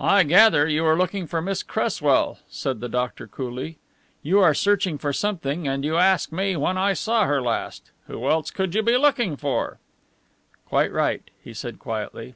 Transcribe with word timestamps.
"I 0.00 0.24
gather 0.24 0.66
you 0.66 0.84
are 0.84 0.98
looking 0.98 1.28
for 1.28 1.40
Miss 1.40 1.62
Cresswell," 1.62 2.40
said 2.50 2.80
the 2.80 2.88
doctor 2.88 3.28
coolly. 3.28 3.78
"You 4.20 4.40
are 4.40 4.54
searching 4.54 4.98
for 4.98 5.12
something, 5.12 5.68
and 5.68 5.84
you 5.84 5.96
ask 5.96 6.32
me 6.32 6.56
when 6.56 6.76
I 6.76 6.94
saw 6.94 7.26
her 7.26 7.40
last. 7.40 7.92
Who 8.08 8.26
else 8.28 8.50
could 8.50 8.74
you 8.74 8.82
be 8.82 8.96
looking 8.96 9.36
for?" 9.36 9.78
"Quite 10.66 10.90
right," 10.90 11.30
he 11.44 11.54
said 11.54 11.78
quietly. 11.78 12.34